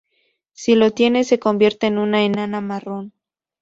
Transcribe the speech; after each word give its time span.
Si 0.53 0.73
lo 0.73 0.89
tiene, 0.89 1.23
se 1.25 1.37
convierte 1.37 1.85
en 1.85 1.99
una 1.99 2.23
enana 2.25 2.59
marrón. 2.59 3.13